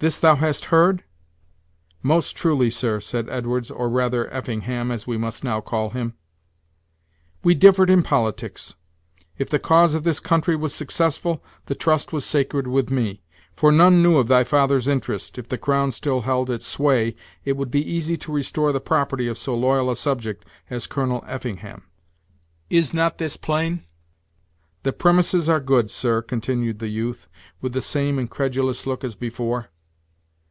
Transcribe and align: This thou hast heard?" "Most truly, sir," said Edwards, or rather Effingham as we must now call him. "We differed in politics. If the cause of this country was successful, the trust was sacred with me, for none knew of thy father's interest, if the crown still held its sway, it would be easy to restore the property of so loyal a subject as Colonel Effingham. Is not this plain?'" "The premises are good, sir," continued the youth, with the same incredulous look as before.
This 0.00 0.16
thou 0.20 0.36
hast 0.36 0.66
heard?" 0.66 1.02
"Most 2.04 2.36
truly, 2.36 2.70
sir," 2.70 3.00
said 3.00 3.28
Edwards, 3.28 3.68
or 3.68 3.90
rather 3.90 4.32
Effingham 4.32 4.92
as 4.92 5.08
we 5.08 5.16
must 5.18 5.42
now 5.42 5.60
call 5.60 5.90
him. 5.90 6.14
"We 7.42 7.56
differed 7.56 7.90
in 7.90 8.04
politics. 8.04 8.76
If 9.38 9.50
the 9.50 9.58
cause 9.58 9.94
of 9.94 10.04
this 10.04 10.20
country 10.20 10.54
was 10.54 10.72
successful, 10.72 11.42
the 11.66 11.74
trust 11.74 12.12
was 12.12 12.24
sacred 12.24 12.68
with 12.68 12.92
me, 12.92 13.24
for 13.56 13.72
none 13.72 14.00
knew 14.00 14.18
of 14.18 14.28
thy 14.28 14.44
father's 14.44 14.86
interest, 14.86 15.36
if 15.36 15.48
the 15.48 15.58
crown 15.58 15.90
still 15.90 16.20
held 16.20 16.48
its 16.48 16.64
sway, 16.64 17.16
it 17.44 17.56
would 17.56 17.72
be 17.72 17.82
easy 17.84 18.16
to 18.18 18.30
restore 18.30 18.70
the 18.70 18.78
property 18.80 19.26
of 19.26 19.36
so 19.36 19.56
loyal 19.56 19.90
a 19.90 19.96
subject 19.96 20.44
as 20.70 20.86
Colonel 20.86 21.24
Effingham. 21.26 21.82
Is 22.70 22.94
not 22.94 23.18
this 23.18 23.36
plain?'" 23.36 23.82
"The 24.84 24.92
premises 24.92 25.48
are 25.48 25.58
good, 25.58 25.90
sir," 25.90 26.22
continued 26.22 26.78
the 26.78 26.86
youth, 26.86 27.28
with 27.60 27.72
the 27.72 27.82
same 27.82 28.20
incredulous 28.20 28.86
look 28.86 29.02
as 29.02 29.16
before. 29.16 29.70